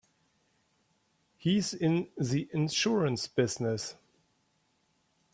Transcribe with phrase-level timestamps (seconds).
[1.37, 3.95] He's in the insurance business.